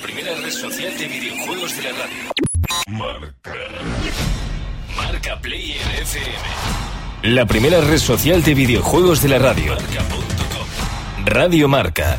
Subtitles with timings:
[0.00, 2.32] La primera red social de videojuegos de la radio.
[2.86, 3.54] Marca.
[4.96, 7.34] Marca Player FM.
[7.34, 9.74] La primera red social de videojuegos de la radio.
[9.74, 11.26] Marca.com.
[11.26, 12.16] Radio Marca.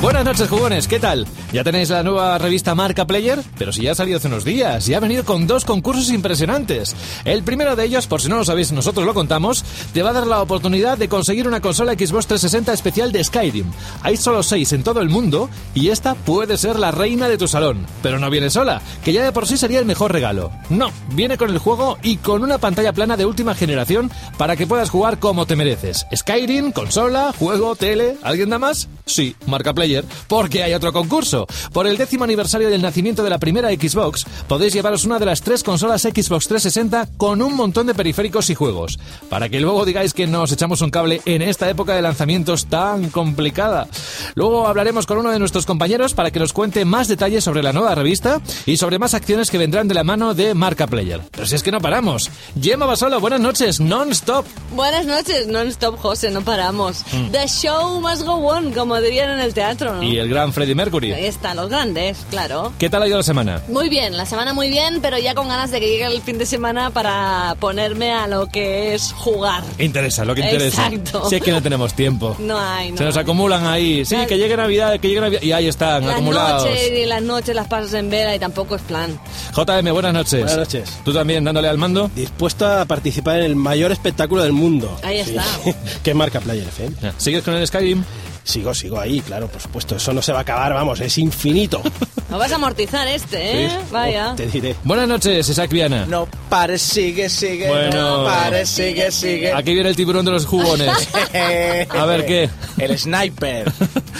[0.00, 1.26] Buenas noches, jugones, ¿qué tal?
[1.52, 3.40] ¿Ya tenéis la nueva revista Marca Player?
[3.58, 6.94] Pero si ya ha salido hace unos días y ha venido con dos concursos impresionantes.
[7.24, 10.12] El primero de ellos, por si no lo sabéis, nosotros lo contamos, te va a
[10.12, 13.66] dar la oportunidad de conseguir una consola Xbox 360 especial de Skyrim.
[14.02, 17.48] Hay solo seis en todo el mundo y esta puede ser la reina de tu
[17.48, 17.84] salón.
[18.00, 20.52] Pero no viene sola, que ya de por sí sería el mejor regalo.
[20.70, 24.66] No, viene con el juego y con una pantalla plana de última generación para que
[24.68, 26.06] puedas jugar como te mereces.
[26.14, 28.88] Skyrim, consola, juego, tele, ¿alguien da más?
[29.06, 29.87] Sí, Marca Player
[30.26, 31.46] porque hay otro concurso.
[31.72, 35.42] Por el décimo aniversario del nacimiento de la primera Xbox, podéis llevaros una de las
[35.42, 40.14] tres consolas Xbox 360 con un montón de periféricos y juegos, para que luego digáis
[40.14, 43.88] que nos echamos un cable en esta época de lanzamientos tan complicada.
[44.34, 47.72] Luego hablaremos con uno de nuestros compañeros para que nos cuente más detalles sobre la
[47.72, 51.20] nueva revista y sobre más acciones que vendrán de la mano de Marca Player.
[51.30, 52.30] Pero si es que no paramos.
[52.60, 54.44] Gemma Basolo, buenas noches, non-stop.
[54.74, 57.04] Buenas noches, non-stop, José, no paramos.
[57.12, 57.30] Mm.
[57.30, 60.02] The show must go on, como dirían en el teatro, ¿no?
[60.02, 61.12] Y el gran Freddie Mercury.
[61.12, 62.72] Ahí están los grandes, claro.
[62.78, 63.62] ¿Qué tal ha ido la semana?
[63.68, 66.38] Muy bien, la semana muy bien, pero ya con ganas de que llegue el fin
[66.38, 69.62] de semana para ponerme a lo que es jugar.
[69.78, 70.86] Interesa, lo que interesa.
[70.88, 71.28] Exacto.
[71.28, 72.36] Si es que no tenemos tiempo.
[72.38, 74.04] No hay, no Se nos acumulan ahí.
[74.04, 75.42] Sí, Las- que llegue Navidad, que llegue Navidad.
[75.42, 76.64] Y ahí están, Las acumulados.
[76.64, 79.18] noches y las noches las pasas en vela y tampoco es plan.
[79.54, 80.40] JM, buenas noches.
[80.40, 80.98] Buenas noches.
[81.04, 82.10] ¿Tú también dándole al mando?
[82.14, 84.98] Dispuesto a participar en el mayor espectáculo del mundo.
[85.02, 85.44] Ahí está.
[86.02, 86.96] que marca Player FM.
[87.18, 88.04] ¿Sigues con el Skyrim?
[88.48, 89.96] Sigo, sigo ahí, claro, por supuesto.
[89.96, 91.82] Eso no se va a acabar, vamos, es infinito.
[92.28, 93.70] No vas a amortizar este, ¿eh?
[93.70, 93.76] Sí.
[93.90, 94.34] Vaya.
[94.36, 94.76] Te diré.
[94.84, 96.04] Buenas noches, Isaac Viana.
[96.04, 97.66] No pares, sigue, sigue.
[97.66, 98.18] Bueno.
[98.18, 99.50] No pares, sigue, sigue.
[99.50, 100.90] Aquí viene el tiburón de los jugones.
[101.88, 102.50] A ver, ¿qué?
[102.76, 103.72] El sniper.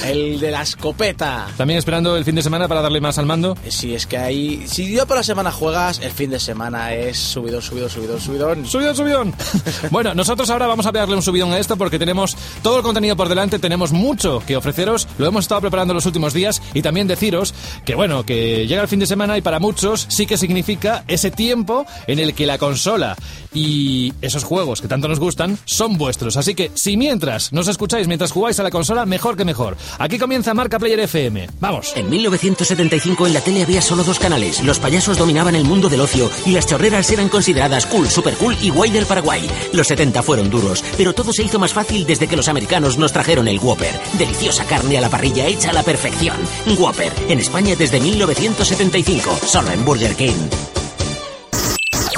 [0.07, 1.49] El de la escopeta.
[1.59, 3.59] ¿También esperando el fin de semana para darle más al mando?
[3.63, 4.65] Eh, Si es que ahí.
[4.67, 8.65] Si yo por la semana juegas, el fin de semana es subidón, subidón, subidón, subidón.
[8.67, 9.35] Subidón, subidón.
[9.91, 13.17] Bueno, nosotros ahora vamos a pegarle un subidón a esto porque tenemos todo el contenido
[13.17, 17.07] por delante, tenemos mucho que ofreceros, lo hemos estado preparando los últimos días y también
[17.07, 21.05] deciros que bueno, que llega el fin de semana y para muchos sí que significa
[21.07, 23.17] ese tiempo en el que la consola
[23.55, 26.37] y esos juegos que tanto nos gustan son vuestros.
[26.37, 29.77] Así que si mientras nos escucháis mientras jugáis a la consola, mejor que mejor.
[29.99, 31.49] Aquí comienza Marca Player FM.
[31.61, 31.93] Vamos.
[31.95, 34.63] En 1975 en la tele había solo dos canales.
[34.65, 38.57] Los payasos dominaban el mundo del ocio y las chorreras eran consideradas cool, super cool
[38.63, 39.49] y guay del Paraguay.
[39.73, 43.13] Los 70 fueron duros, pero todo se hizo más fácil desde que los americanos nos
[43.13, 43.99] trajeron el Whopper.
[44.17, 46.37] Deliciosa carne a la parrilla hecha a la perfección.
[46.79, 50.49] Whopper, en España desde 1975, solo en Burger King.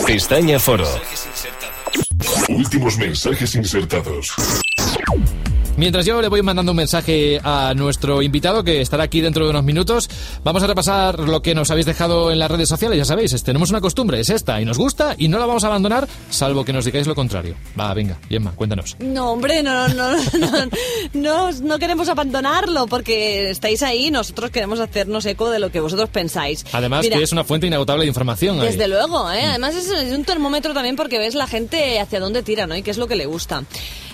[0.07, 0.89] Pestaña Foro.
[2.49, 4.35] Últimos mensajes insertados.
[5.81, 9.51] Mientras yo le voy mandando un mensaje a nuestro invitado que estará aquí dentro de
[9.51, 10.11] unos minutos,
[10.45, 12.99] vamos a repasar lo que nos habéis dejado en las redes sociales.
[12.99, 15.69] Ya sabéis, tenemos una costumbre, es esta, y nos gusta y no la vamos a
[15.69, 17.55] abandonar, salvo que nos digáis lo contrario.
[17.81, 18.95] Va, venga, Gemma, cuéntanos.
[18.99, 20.69] No, hombre, no, no, no,
[21.15, 26.11] no, no queremos abandonarlo porque estáis ahí, nosotros queremos hacernos eco de lo que vosotros
[26.11, 26.67] pensáis.
[26.73, 28.61] Además, que es una fuente inagotable de información.
[28.61, 29.47] Desde luego, ¿eh?
[29.47, 32.77] además es, es un termómetro también porque ves la gente hacia dónde tira, ¿no?
[32.77, 33.65] Y qué es lo que le gusta.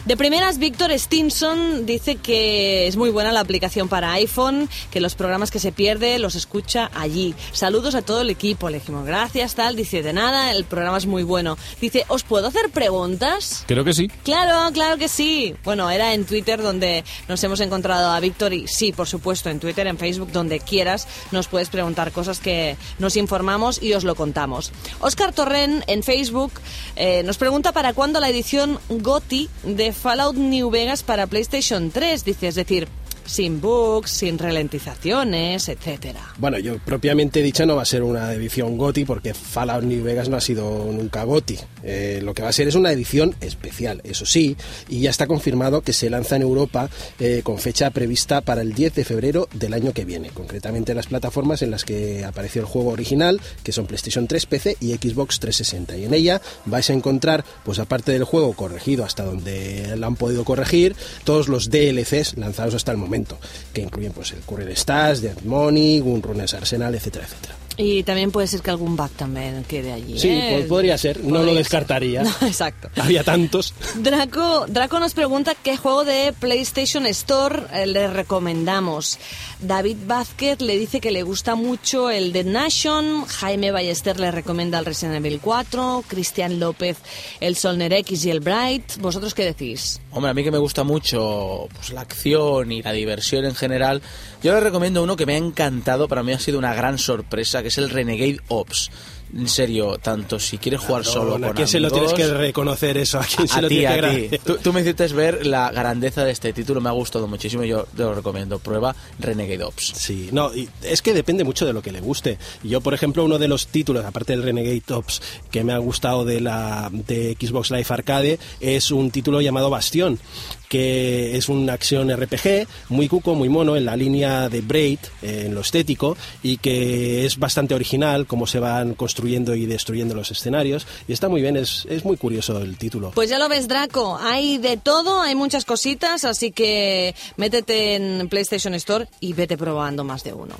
[0.06, 5.16] De primeras, Víctor Stinson dice que es muy buena la aplicación para iPhone, que los
[5.16, 7.34] programas que se pierde los escucha allí.
[7.50, 9.74] Saludos a todo el equipo, le dijimos gracias, tal.
[9.74, 11.58] Dice, de nada, el programa es muy bueno.
[11.80, 13.64] Dice, ¿os puedo hacer preguntas?
[13.66, 14.06] Creo que sí.
[14.22, 15.56] Claro, claro que sí.
[15.64, 19.58] Bueno, era en Twitter donde nos hemos encontrado a Víctor y sí, por supuesto, en
[19.58, 24.14] Twitter, en Facebook, donde quieras, nos puedes preguntar cosas que nos informamos y os lo
[24.14, 24.70] contamos.
[25.00, 26.52] Oscar Torren en Facebook
[26.94, 32.24] eh, nos pregunta para cuándo la edición GOTI de Fallout New Vegas para PlayStation 3,
[32.24, 32.88] dice, es decir,
[33.26, 36.20] sin bugs, sin ralentizaciones, etcétera.
[36.38, 40.28] Bueno, yo propiamente dicho no va a ser una edición GOTI porque Fallout New Vegas
[40.28, 41.58] no ha sido nunca GOTI.
[41.82, 44.56] Eh, lo que va a ser es una edición especial, eso sí,
[44.88, 46.88] y ya está confirmado que se lanza en Europa
[47.18, 50.30] eh, con fecha prevista para el 10 de febrero del año que viene.
[50.30, 54.76] Concretamente las plataformas en las que apareció el juego original, que son PlayStation 3, PC
[54.80, 55.96] y Xbox 360.
[55.96, 60.16] Y en ella vais a encontrar, pues aparte del juego corregido hasta donde lo han
[60.16, 63.38] podido corregir, todos los DLCs lanzados hasta el momento momento,
[63.72, 67.65] que incluyen pues el Current Stars, Dead Money, Gunrunners Arsenal, etcétera, etcétera.
[67.76, 70.18] Y también puede ser que algún bug también quede allí.
[70.18, 70.48] Sí, ¿eh?
[70.52, 72.22] pues podría ser, no lo Podría descartaría.
[72.26, 72.88] No, exacto.
[72.96, 73.74] Había tantos.
[73.96, 79.18] Draco, Draco nos pregunta qué juego de PlayStation Store eh, le recomendamos.
[79.60, 84.78] David Vázquez le dice que le gusta mucho el Dead Nation, Jaime Ballester le recomienda
[84.78, 86.96] el Resident Evil 4, Cristian López
[87.40, 88.98] el Solner X y el Bright.
[88.98, 90.00] ¿Vosotros qué decís?
[90.10, 94.02] Hombre, a mí que me gusta mucho pues, la acción y la diversión en general,
[94.42, 97.62] yo le recomiendo uno que me ha encantado, para mí ha sido una gran sorpresa,
[97.66, 98.92] que es el Renegade Ops.
[99.36, 102.96] En serio, tanto si quieres jugar solo ¿A con quién se lo tienes que reconocer
[102.96, 103.18] eso?
[103.18, 104.38] ¿A quién se a lo que a agradecer?
[104.38, 107.68] Tú, tú me hiciste ver la grandeza de este título, me ha gustado muchísimo y
[107.68, 108.60] yo te lo recomiendo.
[108.60, 109.94] Prueba Renegade Ops.
[109.96, 112.38] Sí, no, y es que depende mucho de lo que le guste.
[112.62, 115.20] Yo, por ejemplo, uno de los títulos, aparte del Renegade Tops,
[115.50, 120.20] que me ha gustado de la de Xbox Live Arcade, es un título llamado Bastión,
[120.68, 125.54] que es una acción RPG muy cuco, muy mono, en la línea de Braid, en
[125.54, 130.86] lo estético, y que es bastante original, cómo se van construyendo y destruyendo los escenarios,
[131.08, 133.12] y está muy bien, es, es muy curioso el título.
[133.14, 134.18] Pues ya lo ves, Draco.
[134.20, 140.04] Hay de todo, hay muchas cositas, así que métete en PlayStation Store y vete probando
[140.04, 140.54] más de uno.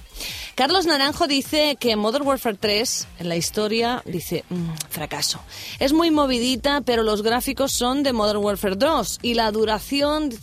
[0.54, 5.40] Carlos Naranjo dice que Modern Warfare 3, en la historia, dice, "Mm, fracaso.
[5.78, 9.95] Es muy movidita, pero los gráficos son de Modern Warfare 2 y la duración,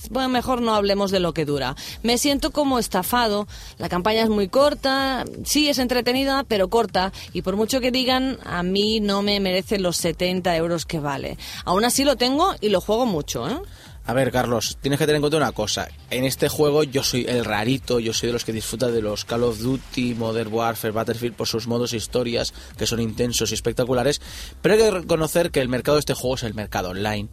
[0.09, 1.75] bueno, mejor no hablemos de lo que dura.
[2.01, 3.47] Me siento como estafado.
[3.77, 8.37] La campaña es muy corta, sí es entretenida, pero corta, y por mucho que digan,
[8.43, 11.37] a mí no me merece los 70 euros que vale.
[11.65, 13.57] Aún así lo tengo y lo juego mucho, ¿eh?
[14.05, 15.87] A ver, Carlos, tienes que tener en cuenta una cosa.
[16.09, 19.23] En este juego yo soy el rarito, yo soy de los que disfruta de los
[19.23, 23.53] Call of Duty, Modern Warfare, Battlefield por sus modos e historias que son intensos y
[23.53, 24.21] espectaculares,
[24.61, 27.29] pero hay que reconocer que el mercado de este juego es el mercado online.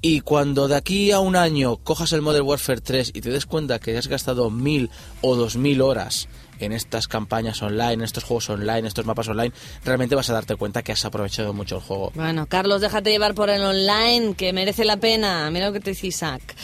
[0.00, 3.44] Y cuando de aquí a un año cojas el Modern Warfare 3 y te des
[3.44, 4.88] cuenta que has gastado mil
[5.20, 6.26] o dos mil horas
[6.64, 9.52] en estas campañas online, en estos juegos online, estos mapas online,
[9.84, 12.12] realmente vas a darte cuenta que has aprovechado mucho el juego.
[12.14, 15.50] Bueno, Carlos, déjate llevar por el online, que merece la pena.
[15.50, 16.54] Mira lo que te dice Isaac.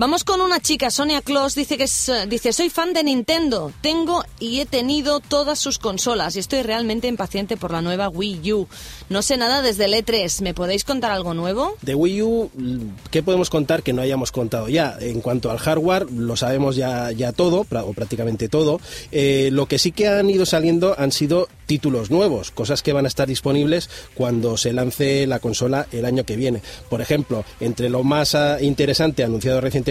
[0.00, 3.72] Vamos con una chica, Sonia Claus, dice que es, eh, dice, soy fan de Nintendo,
[3.80, 8.52] tengo y he tenido todas sus consolas y estoy realmente impaciente por la nueva Wii
[8.52, 8.68] U.
[9.08, 11.74] No sé nada desde el E3, ¿me podéis contar algo nuevo?
[11.82, 12.50] De Wii U,
[13.10, 14.96] ¿qué podemos contar que no hayamos contado ya?
[15.00, 18.80] En cuanto al hardware, lo sabemos ya, ya todo, o prácticamente todo.
[19.10, 23.04] Eh, lo que sí que han ido saliendo han sido títulos nuevos, cosas que van
[23.04, 26.62] a estar disponibles cuando se lance la consola el año que viene.
[26.88, 29.87] Por ejemplo, entre lo más ah, interesante anunciado recientemente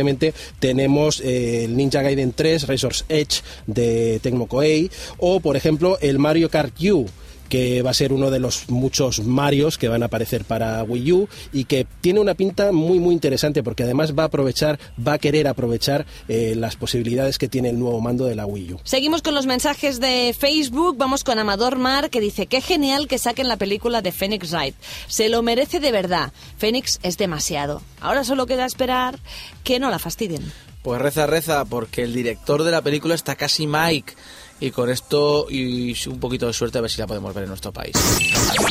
[0.60, 6.20] tenemos eh, el Ninja Gaiden 3 Razor's Edge de Tecmo Koei o, por ejemplo, el
[6.20, 7.08] Mario Kart U
[7.50, 11.12] que va a ser uno de los muchos Marios que van a aparecer para Wii
[11.12, 15.14] U y que tiene una pinta muy muy interesante porque además va a aprovechar, va
[15.14, 18.80] a querer aprovechar eh, las posibilidades que tiene el nuevo mando de la Wii U.
[18.84, 20.98] Seguimos con los mensajes de Facebook.
[20.98, 24.76] Vamos con Amador Mar, que dice, qué genial que saquen la película de Phoenix Wright.
[25.08, 26.32] Se lo merece de verdad.
[26.58, 27.82] Phoenix es demasiado.
[28.02, 29.20] Ahora solo queda esperar
[29.64, 30.52] que no la fastidien.
[30.84, 34.14] Pues reza, reza, porque el director de la película está casi Mike.
[34.60, 37.50] Y con esto y un poquito de suerte a ver si la podemos ver en
[37.50, 37.94] nuestro país.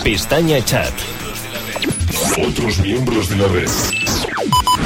[0.03, 0.93] Pestaña Chat.
[2.39, 3.69] Otros miembros de la red.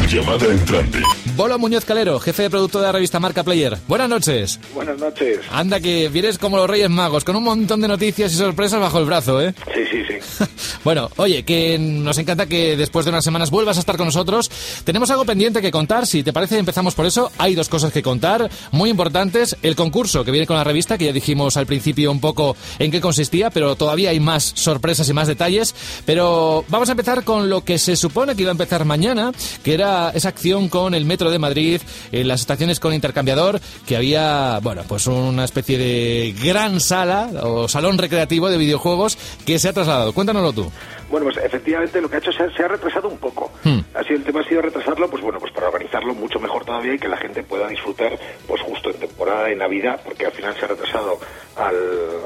[0.08, 0.99] Llamada entrante.
[1.40, 3.78] Bolo Muñoz Calero, jefe de producto de la revista Marca Player.
[3.88, 4.60] Buenas noches.
[4.75, 5.38] Buenas noches.
[5.50, 8.99] Anda que vienes como los Reyes Magos, con un montón de noticias y sorpresas bajo
[8.99, 9.54] el brazo, ¿eh?
[9.75, 10.44] Sí, sí, sí.
[10.85, 14.50] Bueno, oye, que nos encanta que después de unas semanas vuelvas a estar con nosotros.
[14.85, 17.30] Tenemos algo pendiente que contar, si te parece empezamos por eso.
[17.37, 19.56] Hay dos cosas que contar, muy importantes.
[19.62, 22.90] El concurso que viene con la revista, que ya dijimos al principio un poco en
[22.90, 25.75] qué consistía, pero todavía hay más sorpresas y más detalles.
[26.06, 29.32] Pero vamos a empezar con lo que se supone que iba a empezar mañana,
[29.62, 31.80] que era esa acción con el Metro de Madrid,
[32.12, 37.68] en las estaciones con intercambiador, que había, bueno, pues una especie de gran sala o
[37.68, 40.12] salón recreativo de videojuegos que se ha trasladado.
[40.12, 40.70] Cuéntanoslo tú.
[41.10, 43.50] Bueno, pues efectivamente lo que ha hecho se ha, se ha retrasado un poco.
[43.64, 43.80] Hmm.
[44.06, 46.99] Sido el tema ha sido retrasarlo, pues bueno, pues para organizarlo mucho mejor todavía y
[46.99, 50.64] que la gente pueda disfrutar, pues justo en temporada de Navidad, porque al final se
[50.64, 51.18] ha retrasado
[51.56, 51.76] al,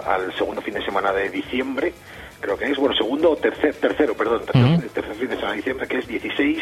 [0.06, 1.94] al segundo fin de semana de diciembre.
[2.44, 5.56] Creo que es, bueno, segundo o tercer, tercero, perdón, tercer, tercer fin de semana de
[5.56, 6.58] diciembre, que es 16,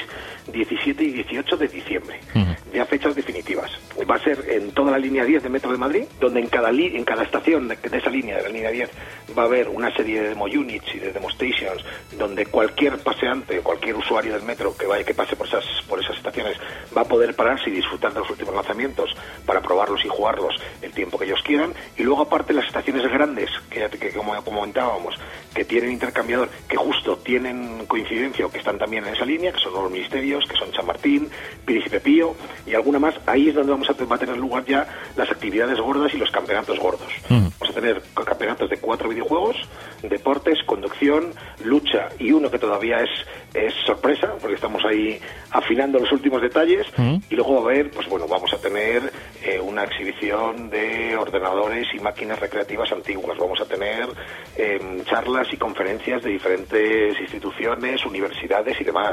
[0.52, 2.20] 17 y 18 de diciembre.
[2.72, 3.70] Ya fechas definitivas.
[4.08, 6.70] Va a ser en toda la línea 10 de Metro de Madrid, donde en cada,
[6.70, 8.90] li- en cada estación de, de esa línea, de la línea 10,
[9.36, 11.84] va a haber una serie de demo units y de demo stations,
[12.16, 16.16] donde cualquier paseante, cualquier usuario del metro que vaya que pase por esas, por esas
[16.16, 16.56] estaciones,
[16.96, 19.10] va a poder pararse y disfrutar de los últimos lanzamientos
[19.44, 21.74] para probarlos y jugarlos el tiempo que ellos quieran.
[21.98, 25.14] Y luego, aparte, las estaciones grandes, que, ya te- que como comentábamos,
[25.54, 29.60] que tienen intercambiador, que justo tienen coincidencia o que están también en esa línea, que
[29.60, 31.28] son los ministerios, que son San Martín,
[31.64, 32.34] Príncipe Pío
[32.66, 35.78] y alguna más, ahí es donde vamos a, va a tener lugar ya las actividades
[35.78, 37.08] gordas y los campeonatos gordos.
[37.28, 39.56] Vamos a tener campeonatos de cuatro videojuegos,
[40.02, 41.32] deportes, conducción,
[41.64, 43.10] lucha y uno que todavía es,
[43.54, 46.86] es sorpresa, porque estamos ahí afinando los últimos detalles,
[47.28, 51.98] y luego a haber, pues bueno, vamos a tener eh, una exhibición de ordenadores y
[52.00, 54.08] máquinas recreativas antiguas, vamos a tener
[54.56, 59.12] em, charlas y conferencias de diferentes instituciones, universidades y demás,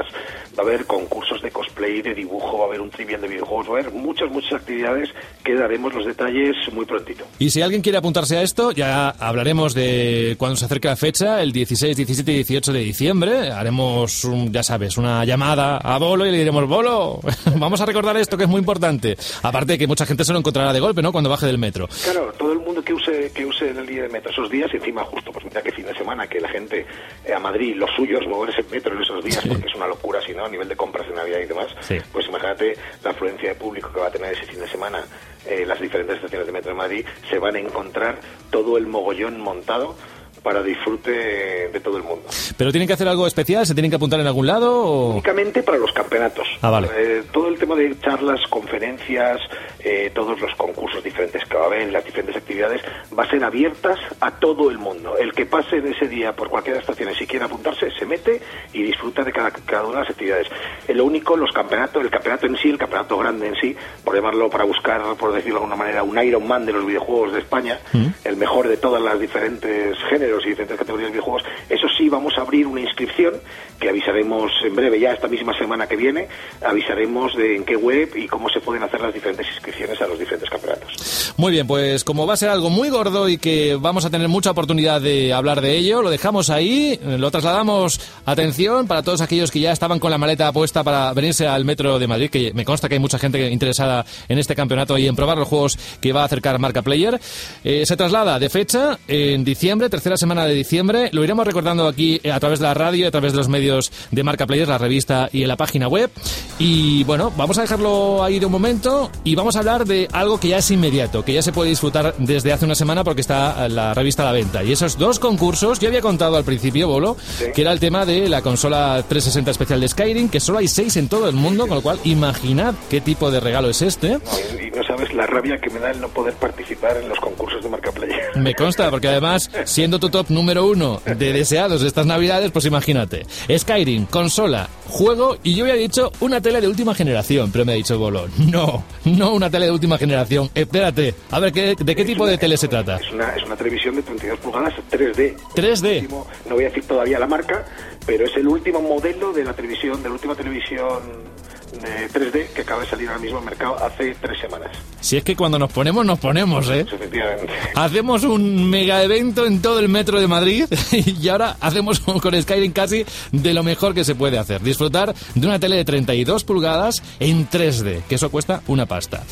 [0.58, 3.68] va a haber concursos de cosplay, de dibujo, va a haber un trivial de videojuegos,
[3.68, 5.08] va a haber muchas, muchas actividades
[5.44, 7.24] que daremos los detalles muy prontito.
[7.38, 11.42] Y si alguien quiere apuntarse a esto, ya hablaremos de cuando se acerque la fecha,
[11.42, 13.50] el 16, 17 y 18 de diciembre.
[13.50, 17.20] Haremos, un- ya sabes, una llamada a Bolo y le diremos, Bolo,
[17.56, 19.16] vamos a recordar esto que es muy importante.
[19.42, 21.12] Aparte de que mucha gente se lo encontrará de golpe, ¿no?
[21.12, 21.88] Cuando baje del metro.
[22.04, 24.76] Claro, todo el mundo que use que use el día de metro esos días, y
[24.76, 26.86] encima justo, pues mira que fin de semana, que la gente
[27.24, 30.20] eh, a Madrid, los suyos, moverse en metro en esos días, porque es una locura,
[30.20, 31.98] si no, a nivel de compras de Navidad y demás, Sí.
[32.12, 35.04] pues imagínate la afluencia de público que va a tener ese fin de semana
[35.46, 38.18] eh, las diferentes estaciones de metro de Madrid, se van a encontrar
[38.50, 39.96] todo el mogollón montado
[40.42, 42.28] para disfrute de todo el mundo.
[42.56, 43.66] ¿Pero tienen que hacer algo especial?
[43.66, 44.84] ¿Se tienen que apuntar en algún lado?
[44.84, 45.10] O...
[45.12, 46.46] Únicamente para los campeonatos.
[46.62, 46.88] Ah, vale.
[46.96, 49.40] Eh, todo el tema de charlas, conferencias,
[49.80, 52.82] eh, todos los concursos diferentes que va a haber, las diferentes actividades,
[53.16, 55.16] va a ser abiertas a todo el mundo.
[55.18, 58.06] El que pase en ese día por cualquiera de las estaciones y quiera apuntarse, se
[58.06, 58.40] mete
[58.72, 60.46] y disfruta de cada, cada una de las actividades.
[60.88, 64.14] Eh, lo único, los campeonatos, el campeonato en sí, el campeonato grande en sí, por
[64.14, 67.40] llamarlo, para buscar, por decirlo de alguna manera, un Iron Man de los videojuegos de
[67.40, 67.78] España,
[68.24, 72.34] el mejor de todas las diferentes géneros y diferentes categorías de videojuegos, eso sí, vamos
[72.38, 73.34] a abrir una inscripción
[73.78, 76.28] que avisaremos en breve, ya esta misma semana que viene,
[76.64, 80.18] avisaremos de en qué web y cómo se pueden hacer las diferentes inscripciones a los
[80.18, 81.34] diferentes campeonatos.
[81.36, 84.28] Muy bien, pues como va a ser algo muy gordo y que vamos a tener
[84.28, 89.50] mucha oportunidad de hablar de ello, lo dejamos ahí, lo trasladamos, atención, para todos aquellos
[89.50, 92.64] que ya estaban con la maleta puesta para venirse al Metro de Madrid, que me
[92.64, 96.12] consta que hay mucha gente interesada en este campeonato y en probar los juegos que
[96.12, 97.18] va a acercar Marca Player.
[97.64, 102.20] Eh, se traslada de fecha en diciembre, tercera semana de diciembre, lo iremos recordando aquí
[102.22, 104.78] eh, a través de la radio, a través de los medios de Marca Player, la
[104.78, 106.10] revista y en la página web.
[106.58, 110.38] Y bueno, vamos a dejarlo ahí de un momento y vamos a hablar de algo
[110.38, 113.68] que ya es inmediato, que ya se puede disfrutar desde hace una semana porque está
[113.68, 114.62] la revista a la venta.
[114.62, 117.16] Y esos dos concursos, yo había contado al principio, Bolo,
[117.54, 120.96] que era el tema de la consola 360 especial de Skyrim, que solo hay seis
[120.96, 124.18] en todo el mundo, con lo cual imaginad qué tipo de regalo es este.
[124.60, 127.18] Y, y no sabes la rabia que me da el no poder participar en los
[127.18, 128.36] concursos de Marca Player.
[128.36, 132.64] Me consta, porque además, siendo tu top número uno de deseados de estas navidades, pues
[132.64, 133.26] imagínate.
[133.56, 137.76] Skyrim, consola, juego, y yo había dicho una tele de última generación, pero me ha
[137.76, 140.50] dicho Bolo, no, no una tele de última generación.
[140.54, 142.96] Espérate, a ver, ¿qué- ¿de qué tipo de tele se trata?
[142.96, 145.36] Es una, es una televisión de 32 pulgadas 3D.
[145.54, 146.00] 3D.
[146.02, 147.64] Último- no voy a decir todavía la marca,
[148.06, 151.29] pero es el último modelo de la televisión, de la última televisión
[151.72, 154.70] de 3D que acaba de salir ahora mismo al mercado hace tres semanas.
[155.00, 156.80] Si es que cuando nos ponemos, nos ponemos, ¿eh?
[156.80, 157.52] Efectivamente.
[157.74, 162.72] Hacemos un mega evento en todo el metro de Madrid y ahora hacemos con Skyrim
[162.72, 164.60] casi de lo mejor que se puede hacer.
[164.62, 169.22] Disfrutar de una tele de 32 pulgadas en 3D, que eso cuesta una pasta.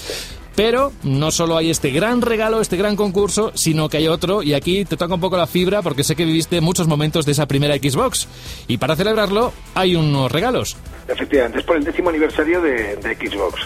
[0.58, 4.54] Pero no solo hay este gran regalo, este gran concurso, sino que hay otro, y
[4.54, 7.46] aquí te toca un poco la fibra porque sé que viviste muchos momentos de esa
[7.46, 8.26] primera Xbox.
[8.66, 10.76] Y para celebrarlo hay unos regalos.
[11.06, 13.60] Efectivamente, es por el décimo aniversario de, de Xbox.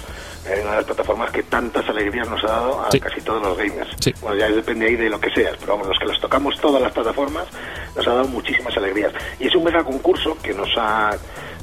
[0.46, 3.00] eh, una de las plataformas que tantas alegrías nos ha dado a Sí.
[3.00, 3.88] casi todos los gamers.
[3.98, 4.12] Sí.
[4.20, 6.82] Bueno, ya depende ahí de lo que seas, pero vamos, los que los tocamos todas
[6.82, 7.46] las plataformas
[7.96, 9.12] nos ha dado muchísimas alegrías.
[9.40, 11.16] Y es un mega concurso que nos ha,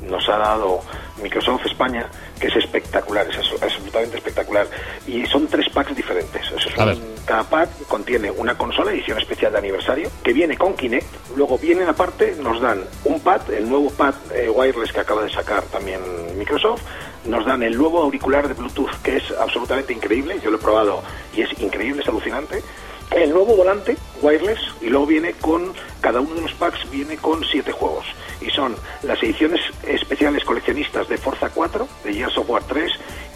[0.03, 0.81] nos ha dado
[1.21, 2.07] Microsoft España,
[2.39, 4.67] que es espectacular, es abs- absolutamente espectacular.
[5.07, 6.41] Y son tres packs diferentes.
[6.45, 10.73] Eso es un- cada pack contiene una consola edición especial de aniversario que viene con
[10.75, 11.07] Kinect.
[11.35, 15.29] Luego vienen aparte, nos dan un pad, el nuevo pad eh, wireless que acaba de
[15.29, 15.99] sacar también
[16.37, 16.81] Microsoft.
[17.25, 20.39] Nos dan el nuevo auricular de Bluetooth que es absolutamente increíble.
[20.41, 21.03] Yo lo he probado
[21.35, 22.63] y es increíble, es alucinante.
[23.11, 27.43] El nuevo volante wireless y luego viene con cada uno de los packs viene con
[27.43, 28.05] siete juegos
[28.41, 32.91] y son las ediciones especiales coleccionistas de Forza 4, de Gears of War 3,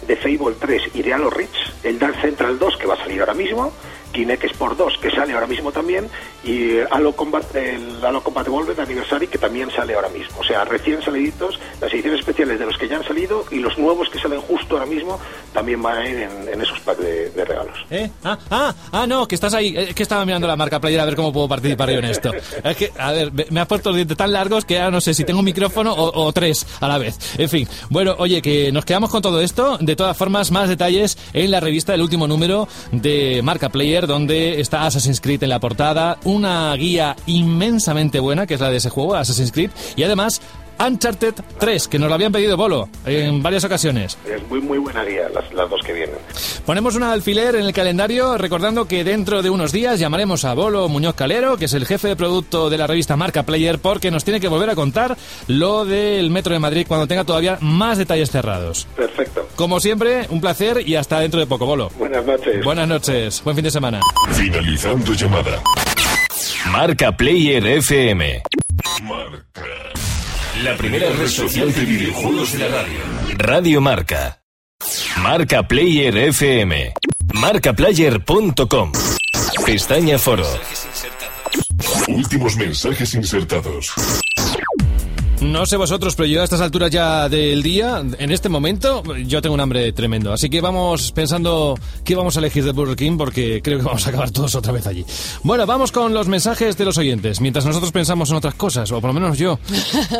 [0.06, 3.20] de Fable 3 y de Halo Reach, el Dark Central 2 que va a salir
[3.20, 3.72] ahora mismo,
[4.14, 6.08] Kinect Sport 2 que sale ahora mismo también
[6.44, 10.38] y eh, Halo Combat, el Halo Combat Evolved Anniversary que también sale ahora mismo.
[10.38, 13.76] O sea, recién saliditos, las ediciones especiales de los que ya han salido y los
[13.76, 15.18] nuevos que salen justo ahora mismo
[15.52, 17.72] también van a ir en, en esos packs de, de regalo.
[17.90, 18.08] ¿Eh?
[18.22, 19.74] Ah, ah, ah, no, que estás ahí.
[19.76, 22.32] Es que estaba mirando la marca player a ver cómo puedo participar yo en esto.
[22.62, 25.14] Es que, a ver, me- has puesto los dientes tan largos que ahora no sé
[25.14, 27.18] si tengo un micrófono o tres a la vez.
[27.38, 29.78] En fin, bueno, oye, que nos quedamos con todo esto.
[29.80, 34.60] De todas formas, más detalles en la revista del último número de Marca Player, donde
[34.60, 38.90] está Assassin's Creed en la portada, una guía inmensamente buena, que es la de ese
[38.90, 40.40] juego, Assassin's Creed, y además
[40.78, 44.18] Uncharted 3, que nos lo habían pedido Bolo en varias ocasiones.
[44.28, 46.16] Es muy, muy buena guía, las, las dos que vienen.
[46.66, 50.88] Ponemos un alfiler en el calendario recordando que dentro de unos días llamaremos a Bolo
[50.88, 54.24] Muñoz Calero, que es el jefe de producto de la revista Marca Player, porque nos
[54.24, 55.16] tiene que volver a contar
[55.46, 58.86] lo del Metro de Madrid cuando tenga todavía más detalles cerrados.
[58.96, 59.48] Perfecto.
[59.56, 61.90] Como siempre, un placer y hasta dentro de poco, Bolo.
[61.98, 62.64] Buenas noches.
[62.64, 64.00] Buenas noches, buen fin de semana.
[64.32, 65.62] Finalizando llamada.
[66.70, 68.42] Marca Player FM.
[69.02, 69.93] Marca.
[70.64, 72.98] La primera red social de videojuegos de la radio.
[73.36, 74.40] Radio Marca.
[75.18, 76.94] Marca Player FM.
[77.34, 78.92] Marcaplayer.com.
[79.66, 80.48] Pestaña Foro.
[82.08, 83.92] Últimos mensajes insertados.
[85.40, 89.42] No sé vosotros, pero yo a estas alturas ya del día, en este momento, yo
[89.42, 90.32] tengo un hambre tremendo.
[90.32, 94.06] Así que vamos pensando qué vamos a elegir de Burger King porque creo que vamos
[94.06, 95.04] a acabar todos otra vez allí.
[95.42, 99.00] Bueno, vamos con los mensajes de los oyentes, mientras nosotros pensamos en otras cosas, o
[99.00, 99.58] por lo menos yo.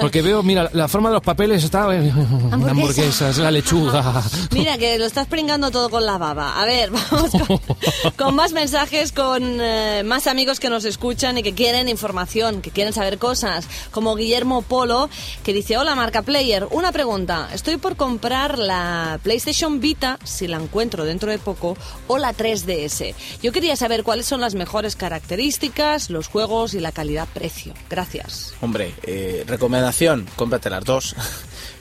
[0.01, 1.95] Porque veo, mira, la forma de los papeles está...
[1.95, 2.71] eh, Hamburguesa.
[2.71, 4.23] hamburguesas, la lechuga...
[4.51, 6.61] Mira, que lo estás pringando todo con la baba.
[6.61, 7.61] A ver, vamos con,
[8.17, 12.71] con más mensajes, con eh, más amigos que nos escuchan y que quieren información, que
[12.71, 13.67] quieren saber cosas.
[13.91, 15.04] Como Guillermo Polo,
[15.43, 17.49] que dice, hola Marca Player, una pregunta.
[17.53, 23.15] Estoy por comprar la PlayStation Vita, si la encuentro dentro de poco, o la 3DS.
[23.43, 27.75] Yo quería saber cuáles son las mejores características, los juegos y la calidad-precio.
[27.89, 28.55] Gracias.
[28.61, 31.15] Hombre, eh, recomendación, cómprate las dos.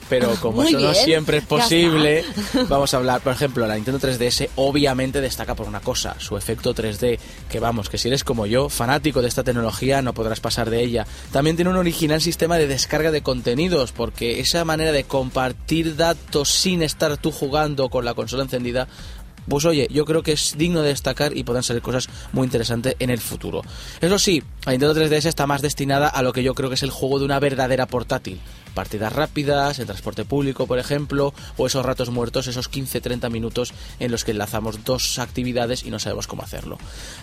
[0.08, 2.24] Pero como Muy eso no siempre es posible,
[2.68, 6.74] vamos a hablar, por ejemplo, la Nintendo 3DS obviamente destaca por una cosa, su efecto
[6.74, 7.18] 3D,
[7.48, 10.82] que vamos, que si eres como yo, fanático de esta tecnología, no podrás pasar de
[10.82, 11.06] ella.
[11.32, 16.48] También tiene un original sistema de descarga de contenidos, porque esa manera de compartir datos
[16.50, 18.88] sin estar tú jugando con la consola encendida
[19.48, 22.96] pues oye, yo creo que es digno de destacar y podrán salir cosas muy interesantes
[22.98, 23.62] en el futuro.
[24.00, 26.82] Eso sí, la Nintendo 3DS está más destinada a lo que yo creo que es
[26.82, 28.40] el juego de una verdadera portátil.
[28.74, 34.10] Partidas rápidas, en transporte público, por ejemplo, o esos ratos muertos, esos 15-30 minutos en
[34.10, 36.78] los que enlazamos dos actividades y no sabemos cómo hacerlo.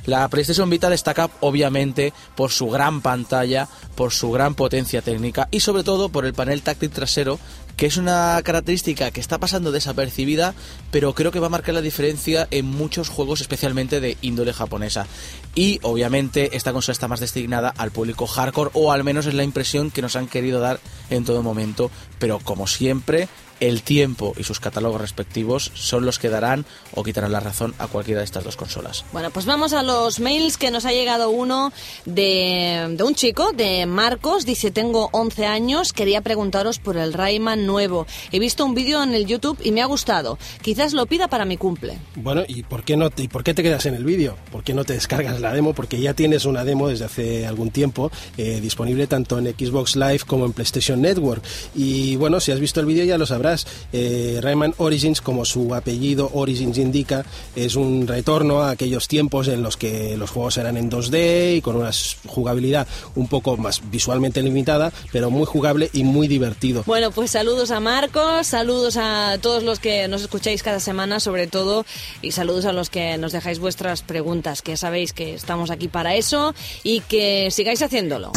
[0.05, 5.59] La PlayStation Vita destaca obviamente por su gran pantalla, por su gran potencia técnica y
[5.59, 7.39] sobre todo por el panel táctil trasero
[7.81, 10.53] que es una característica que está pasando desapercibida,
[10.91, 15.07] pero creo que va a marcar la diferencia en muchos juegos, especialmente de índole japonesa.
[15.55, 19.43] Y obviamente esta consola está más destinada al público hardcore, o al menos es la
[19.43, 21.89] impresión que nos han querido dar en todo momento,
[22.19, 23.27] pero como siempre,
[23.61, 27.87] el tiempo y sus catálogos respectivos son los que darán o quitarán la razón a
[27.87, 29.05] cualquiera de estas dos consolas.
[29.13, 31.71] Bueno, pues vamos a los mails que nos ha llegado uno
[32.05, 34.45] de, de un chico, de Marcos.
[34.45, 38.07] Dice, tengo 11 años, quería preguntaros por el Rayman nuevo.
[38.31, 40.37] He visto un vídeo en el YouTube y me ha gustado.
[40.61, 41.99] Quizás lo pida para mi cumple.
[42.15, 44.37] Bueno, ¿y por qué no te, y por qué te quedas en el vídeo?
[44.51, 45.73] ¿Por qué no te descargas la demo?
[45.73, 50.21] Porque ya tienes una demo desde hace algún tiempo eh, disponible tanto en Xbox Live
[50.25, 51.43] como en PlayStation Network.
[51.75, 53.50] Y bueno, si has visto el vídeo ya lo sabrás.
[53.93, 59.63] Eh, Rayman Origins, como su apellido Origins indica, es un retorno a aquellos tiempos en
[59.63, 61.91] los que los juegos eran en 2D y con una
[62.27, 66.83] jugabilidad un poco más visualmente limitada, pero muy jugable y muy divertido.
[66.85, 71.47] Bueno, pues saludos a Marcos, saludos a todos los que nos escucháis cada semana, sobre
[71.47, 71.85] todo,
[72.21, 76.15] y saludos a los que nos dejáis vuestras preguntas, que sabéis que estamos aquí para
[76.15, 78.31] eso y que sigáis haciéndolo.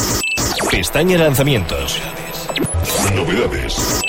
[0.71, 1.99] Pestaña Lanzamientos.
[3.15, 4.04] Novedades.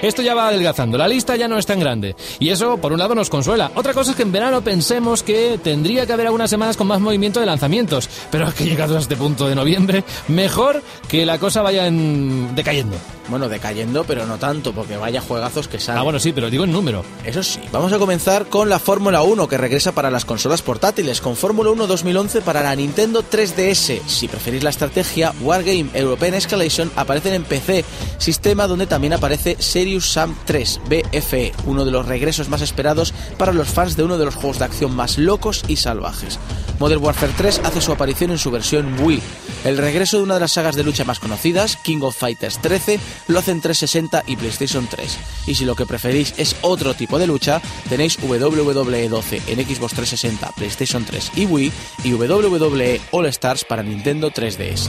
[0.00, 2.14] Esto ya va adelgazando, la lista ya no es tan grande.
[2.38, 3.72] Y eso, por un lado, nos consuela.
[3.74, 7.00] Otra cosa es que en verano pensemos que tendría que haber algunas semanas con más
[7.00, 8.08] movimiento de lanzamientos.
[8.30, 12.54] Pero es que llegados a este punto de noviembre, mejor que la cosa vaya en...
[12.54, 12.96] decayendo.
[13.28, 16.00] Bueno, decayendo, pero no tanto, porque vaya juegazos que salen.
[16.00, 17.04] Ah, bueno, sí, pero digo en número.
[17.24, 21.20] Eso sí, vamos a comenzar con la Fórmula 1 que regresa para las consolas portátiles,
[21.20, 24.00] con Fórmula 1 2011 para la Nintendo 3DS.
[24.06, 27.84] Si preferís la estrategia, Wargame European Escalation aparecen en PC,
[28.16, 29.56] sistema donde también aparece
[30.00, 34.24] Sam 3 BFE, uno de los regresos más esperados para los fans de uno de
[34.24, 36.38] los juegos de acción más locos y salvajes.
[36.78, 39.20] Modern Warfare 3 hace su aparición en su versión Wii.
[39.64, 43.00] El regreso de una de las sagas de lucha más conocidas, King of Fighters 13,
[43.26, 45.18] lo hacen 360 y PlayStation 3.
[45.46, 49.94] Y si lo que preferís es otro tipo de lucha, tenéis WWE 12 en Xbox
[49.94, 51.72] 360, PlayStation 3 y Wii
[52.04, 54.88] y WWE All Stars para Nintendo 3DS.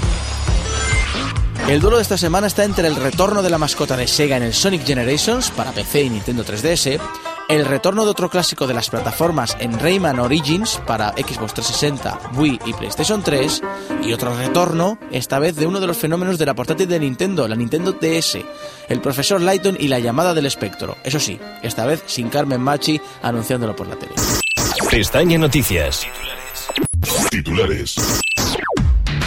[1.70, 4.42] El duelo de esta semana está entre el retorno de la mascota de Sega en
[4.42, 7.00] el Sonic Generations para PC y Nintendo 3DS
[7.48, 12.60] el retorno de otro clásico de las plataformas en Rayman Origins para Xbox 360, Wii
[12.66, 13.62] y PlayStation 3,
[14.04, 17.48] y otro retorno, esta vez de uno de los fenómenos de la portátil de Nintendo,
[17.48, 18.38] la Nintendo DS,
[18.88, 20.98] el profesor Lighton y la llamada del espectro.
[21.04, 24.14] Eso sí, esta vez sin Carmen Machi anunciándolo por la tele.
[24.90, 26.06] Pestaña Noticias.
[27.32, 27.96] Titulares.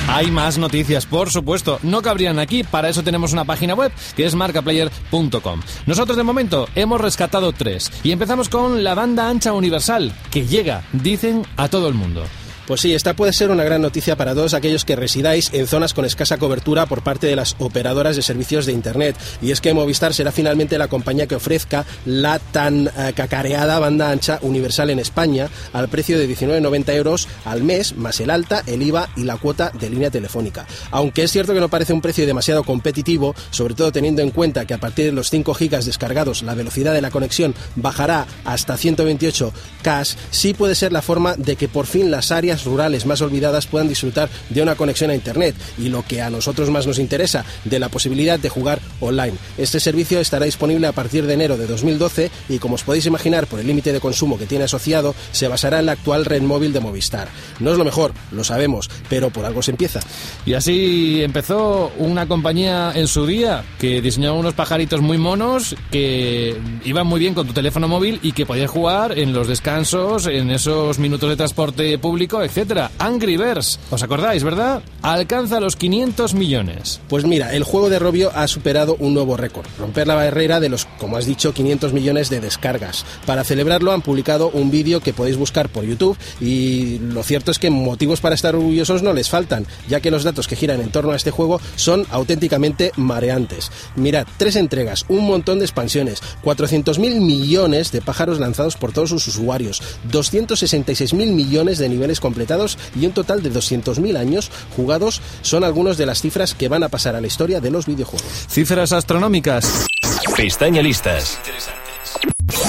[0.08, 1.78] Hay más noticias, por supuesto.
[1.82, 5.60] No cabrían aquí, para eso tenemos una página web que es marcaplayer.com.
[5.86, 7.90] Nosotros de momento hemos rescatado tres.
[8.02, 12.24] Y empezamos con la banda ancha universal, que llega, dicen, a todo el mundo.
[12.66, 15.94] Pues sí, esta puede ser una gran noticia para todos aquellos que residáis en zonas
[15.94, 19.16] con escasa cobertura por parte de las operadoras de servicios de Internet.
[19.40, 24.10] Y es que Movistar será finalmente la compañía que ofrezca la tan eh, cacareada banda
[24.10, 28.80] ancha universal en España al precio de 19,90 euros al mes, más el alta, el
[28.82, 30.64] IVA y la cuota de línea telefónica.
[30.92, 34.66] Aunque es cierto que no parece un precio demasiado competitivo, sobre todo teniendo en cuenta
[34.66, 38.76] que a partir de los 5 gigas descargados la velocidad de la conexión bajará hasta
[38.76, 43.20] 128 K, sí puede ser la forma de que por fin las áreas rurales más
[43.20, 46.98] olvidadas puedan disfrutar de una conexión a Internet y lo que a nosotros más nos
[46.98, 49.36] interesa, de la posibilidad de jugar online.
[49.58, 53.46] Este servicio estará disponible a partir de enero de 2012 y como os podéis imaginar
[53.46, 56.72] por el límite de consumo que tiene asociado, se basará en la actual red móvil
[56.72, 57.28] de Movistar.
[57.60, 60.00] No es lo mejor, lo sabemos, pero por algo se empieza.
[60.44, 66.56] Y así empezó una compañía en su día que diseñaba unos pajaritos muy monos que
[66.84, 70.50] iban muy bien con tu teléfono móvil y que podías jugar en los descansos, en
[70.50, 72.90] esos minutos de transporte público, etcétera.
[72.98, 74.82] Angry Birds, ¿os acordáis, verdad?
[75.02, 77.00] Alcanza los 500 millones.
[77.08, 80.68] Pues mira, el juego de Robio ha superado un nuevo récord, romper la barrera de
[80.68, 83.04] los, como has dicho, 500 millones de descargas.
[83.26, 87.58] Para celebrarlo han publicado un vídeo que podéis buscar por YouTube y lo cierto es
[87.58, 90.90] que motivos para estar orgullosos no les faltan, ya que los datos que giran en
[90.90, 93.70] torno a este juego son auténticamente mareantes.
[93.96, 99.26] Mirad, tres entregas, un montón de expansiones, 400.000 millones de pájaros lanzados por todos sus
[99.28, 105.98] usuarios, 266.000 millones de niveles completados y un total de 200.000 años jugados son algunas
[105.98, 108.46] de las cifras que van a pasar a la historia de los videojuegos.
[108.48, 109.86] Cifras astronómicas.
[110.34, 111.38] Pestaña listas.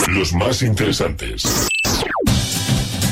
[0.09, 1.43] Los más interesantes.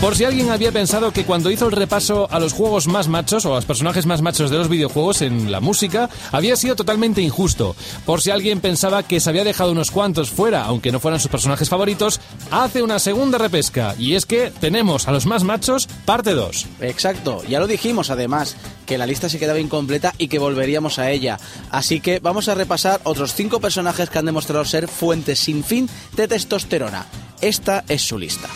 [0.02, 3.46] Por si alguien había pensado que cuando hizo el repaso a los juegos más machos
[3.46, 7.22] o a los personajes más machos de los videojuegos en la música, había sido totalmente
[7.22, 7.76] injusto.
[8.04, 11.30] Por si alguien pensaba que se había dejado unos cuantos fuera, aunque no fueran sus
[11.30, 13.94] personajes favoritos, hace una segunda repesca.
[14.00, 16.66] Y es que tenemos a los más machos, parte 2.
[16.82, 21.12] Exacto, ya lo dijimos además, que la lista se quedaba incompleta y que volveríamos a
[21.12, 21.38] ella.
[21.70, 25.88] Así que vamos a repasar otros cinco personajes que han demostrado ser fuentes sin fin
[26.16, 27.06] de testosterona.
[27.40, 28.50] Esta es su lista.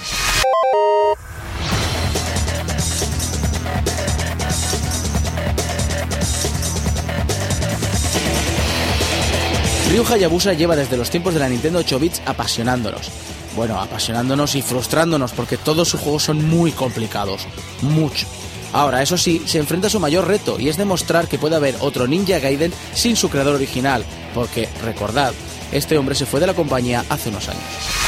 [9.91, 13.11] Ryu Hayabusa lleva desde los tiempos de la Nintendo 8 bits apasionándonos.
[13.55, 17.47] Bueno, apasionándonos y frustrándonos porque todos sus juegos son muy complicados.
[17.81, 18.25] Mucho.
[18.73, 21.75] Ahora, eso sí, se enfrenta a su mayor reto y es demostrar que puede haber
[21.79, 24.03] otro Ninja Gaiden sin su creador original.
[24.33, 25.33] Porque, recordad,
[25.71, 28.04] este hombre se fue de la compañía hace unos años.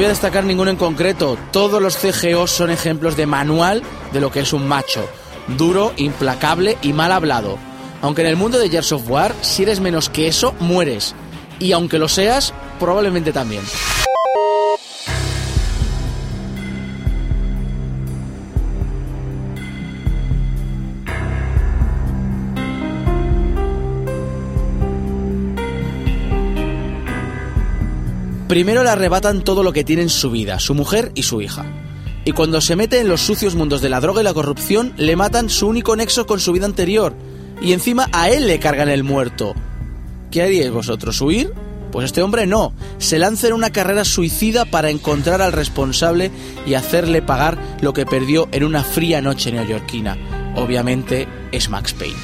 [0.00, 3.82] Voy a destacar ninguno en concreto, todos los CGOs son ejemplos de manual
[4.14, 5.06] de lo que es un macho,
[5.58, 7.58] duro, implacable y mal hablado.
[8.00, 11.14] Aunque en el mundo de Gears of War, si eres menos que eso, mueres.
[11.58, 13.60] Y aunque lo seas, probablemente también.
[28.50, 31.64] Primero le arrebatan todo lo que tiene en su vida, su mujer y su hija.
[32.24, 35.14] Y cuando se mete en los sucios mundos de la droga y la corrupción, le
[35.14, 37.14] matan su único nexo con su vida anterior.
[37.62, 39.54] Y encima a él le cargan el muerto.
[40.32, 41.20] ¿Qué haríais vosotros?
[41.20, 41.54] ¿Huir?
[41.92, 42.72] Pues este hombre no.
[42.98, 46.32] Se lanza en una carrera suicida para encontrar al responsable
[46.66, 50.18] y hacerle pagar lo que perdió en una fría noche neoyorquina.
[50.56, 52.18] Obviamente es Max Payne.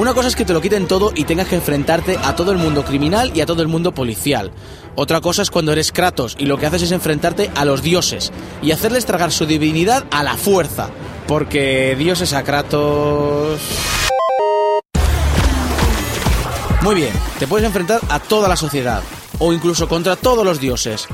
[0.00, 2.56] Una cosa es que te lo quiten todo y tengas que enfrentarte a todo el
[2.56, 4.50] mundo criminal y a todo el mundo policial.
[4.94, 8.32] Otra cosa es cuando eres Kratos y lo que haces es enfrentarte a los dioses
[8.62, 10.88] y hacerles tragar su divinidad a la fuerza.
[11.28, 13.60] Porque dioses a Kratos...
[16.80, 19.02] Muy bien, te puedes enfrentar a toda la sociedad
[19.38, 21.08] o incluso contra todos los dioses.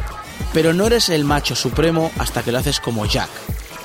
[0.52, 3.30] Pero no eres el macho supremo hasta que lo haces como Jack.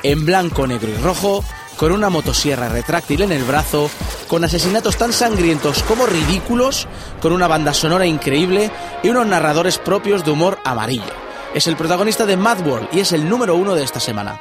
[0.04, 1.44] en blanco, negro y rojo,
[1.82, 3.90] con una motosierra retráctil en el brazo,
[4.28, 6.88] con asesinatos tan sangrientos como ridículos,
[7.20, 8.70] con una banda sonora increíble
[9.02, 11.12] y unos narradores propios de humor amarillo.
[11.56, 14.40] Es el protagonista de Mad World y es el número uno de esta semana.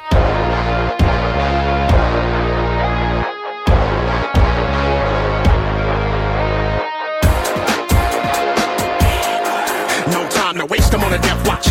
[11.47, 11.67] Watch.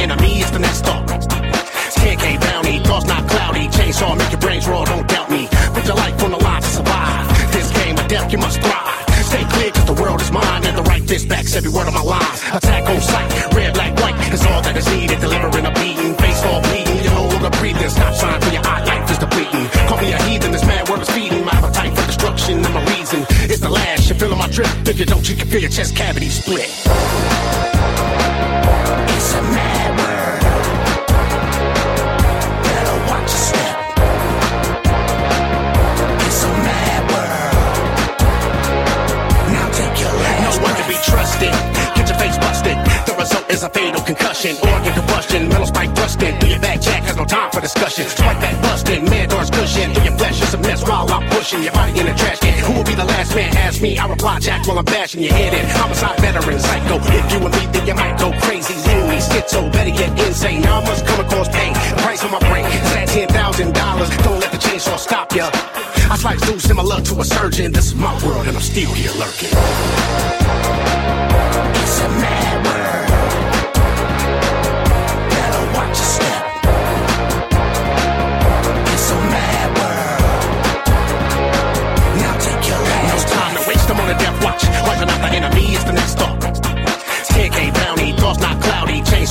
[0.00, 1.06] Enemy is the next stop.
[1.06, 3.33] 10k bounty, thoughts not cloudy.
[3.94, 5.48] Chainsaw, make your brains roll, don't doubt me.
[5.72, 7.52] Put your life on the line to survive.
[7.52, 9.04] This game of death, you must thrive.
[9.24, 10.64] Stay clear, cause the world is mine.
[10.66, 12.42] And the right fist backs every word of my lines.
[12.52, 14.14] Attack on sight, red, black, white.
[14.32, 15.20] Is all that is needed.
[15.20, 16.98] Delivering a beating, face all bleeding.
[17.04, 17.88] You no longer breathing.
[17.88, 19.66] Stop sign for your eye, life is depleting.
[19.86, 21.44] Call me a heathen, this mad world is feeding.
[21.44, 23.24] My appetite for destruction and my reason.
[23.46, 24.70] It's the last, you're feeling my drip.
[24.88, 26.70] If you don't, you can feel your chest cavity split.
[29.14, 29.83] It's a mad
[44.34, 44.68] concussion.
[44.68, 45.48] Organ combustion.
[45.48, 46.38] Metal spike thrusting.
[46.38, 48.06] Through your back jack has no time for discussion.
[48.08, 49.04] Strike back busting.
[49.04, 49.94] Man doors cushion.
[49.94, 52.58] Through your flesh is a mess while I'm pushing your body in a trash can.
[52.64, 53.56] Who will be the last man?
[53.56, 53.98] Ask me.
[53.98, 55.66] I reply jack while I'm bashing your head in.
[55.70, 56.96] Homicide veteran, psycho.
[56.98, 58.74] If you and me, then you might go crazy.
[58.74, 60.62] Loony, schizo, better yet insane.
[60.62, 61.72] Now I must come across pain.
[61.72, 64.10] The price of my brain is at ten thousand dollars.
[64.18, 65.50] Don't let the chainsaw stop ya.
[66.10, 67.72] I slice loose similar to a surgeon.
[67.72, 69.50] This is my world and I'm still here lurking.
[71.80, 72.43] It's a mad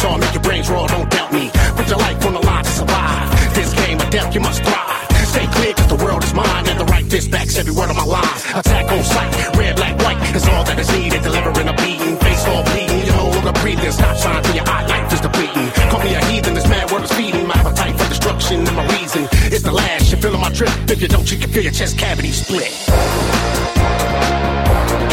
[0.04, 0.22] cloudy.
[0.22, 1.50] Make your brains roll, don't doubt me.
[1.76, 3.56] Put your life on the line to survive.
[3.56, 5.08] This game of death, you must thrive.
[5.34, 6.68] Stay clear, cause the world is mine.
[6.68, 8.42] And the right fist backs every word of my lines.
[8.54, 10.20] Attack on sight, red, black, white.
[10.36, 11.22] Is all that is needed.
[11.24, 13.00] Delivering a beating, face all bleeding.
[13.08, 13.92] You no longer breathing.
[13.92, 15.68] Stop sign for your eye, life is depleting.
[15.90, 17.48] Call me a heathen, this mad world is feeding.
[17.48, 19.28] My appetite for destruction and my reason.
[19.56, 20.74] It's the last, you're feeling my drip.
[20.90, 22.72] If you don't, you can feel your chest cavity split.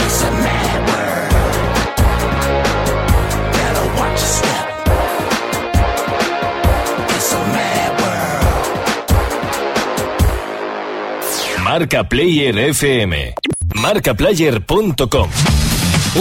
[0.04, 0.59] It's a mad
[11.80, 13.32] Marca Player FM.
[13.74, 15.30] Marcaplayer.com.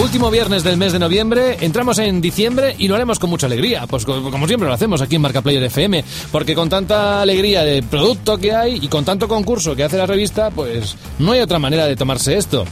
[0.02, 3.86] Último viernes del mes de noviembre, entramos en diciembre y lo haremos con mucha alegría,
[3.86, 7.62] pues co- como siempre lo hacemos aquí en Marca Player FM, porque con tanta alegría
[7.62, 11.40] de producto que hay y con tanto concurso que hace la revista, pues no hay
[11.40, 12.64] otra manera de tomarse esto.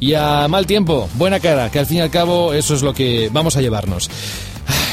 [0.00, 2.92] Y a mal tiempo, buena cara, que al fin y al cabo eso es lo
[2.92, 4.10] que vamos a llevarnos.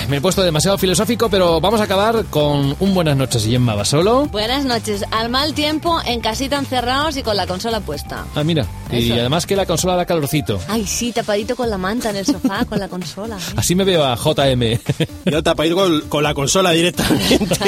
[0.10, 3.76] Me he puesto demasiado filosófico, pero vamos a acabar con un buenas noches y Emma
[3.76, 4.26] va solo.
[4.32, 5.06] Buenas noches.
[5.12, 8.26] Al mal tiempo, en casita encerrados y con la consola puesta.
[8.34, 10.60] Ah, mira, y además que la consola da calorcito.
[10.68, 13.38] Ay, sí, tapadito con la manta en el sofá, con la consola.
[13.38, 13.54] ¿eh?
[13.56, 14.80] Así me veo a JM.
[15.26, 17.40] Yo tapadito con, con la consola directamente.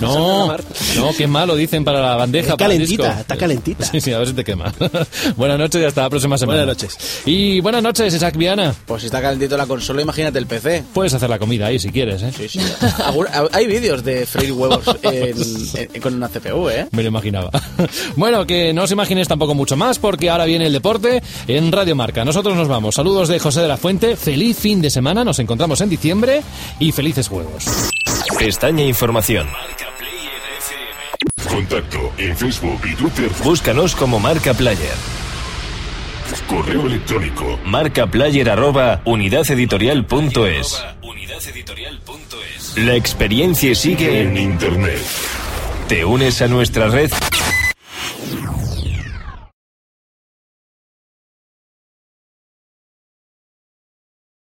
[0.00, 2.50] No, no, qué malo dicen para la bandeja.
[2.50, 3.20] Está para el calentita, disco.
[3.20, 3.84] está calentita.
[3.86, 4.72] Sí, sí, a ver si te quema.
[5.36, 6.64] buenas noches y hasta la próxima semana.
[6.64, 7.22] Buenas noches.
[7.24, 8.74] Y buenas noches, Isaac Viana.
[8.86, 10.84] Pues si está calentito la consola, imagínate el PC.
[10.92, 12.32] Puedes hacer la comida ahí si quieres, ¿eh?
[12.48, 12.60] Sí,
[13.52, 15.34] Hay vídeos de freír huevos en-
[15.94, 16.86] en- con una CPU, ¿eh?
[16.92, 17.50] Me lo imaginaba.
[18.16, 21.94] bueno, que no os imaginéis tampoco mucho más porque ahora viene el deporte en Radio
[21.96, 22.24] Marca.
[22.24, 22.94] Nosotros nos vamos.
[22.94, 24.16] Saludos de José de la Fuente.
[24.16, 25.24] Feliz fin de semana.
[25.24, 26.42] Nos encontramos en diciembre
[26.78, 27.64] y felices juegos.
[28.38, 29.48] Pestaña Información.
[31.48, 33.30] Contacto en Facebook y Twitter.
[33.42, 34.94] Búscanos como Marca Player.
[36.46, 37.58] Correo electrónico.
[37.64, 40.84] Marcaplayer arroba unidadeditorial.es.
[42.76, 44.52] La experiencia sigue En en...
[44.52, 45.00] Internet.
[45.88, 47.10] ¿Te unes a nuestra red?